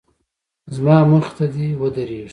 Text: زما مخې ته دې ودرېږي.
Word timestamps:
زما 0.75 0.97
مخې 1.11 1.31
ته 1.37 1.45
دې 1.53 1.67
ودرېږي. 1.81 2.29